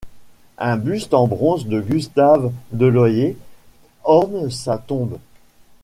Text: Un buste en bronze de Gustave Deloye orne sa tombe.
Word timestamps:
Un 0.57 0.77
buste 0.77 1.13
en 1.13 1.27
bronze 1.27 1.67
de 1.67 1.79
Gustave 1.79 2.51
Deloye 2.71 3.37
orne 4.03 4.49
sa 4.49 4.79
tombe. 4.79 5.19